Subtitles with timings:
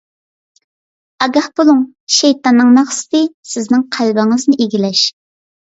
[1.25, 1.83] ئاگاھ بولۇڭ!
[2.17, 5.07] شەيتاننىڭ مەقسىتى— سىزنىڭ قەلبىڭىزنى ئىگىلەش.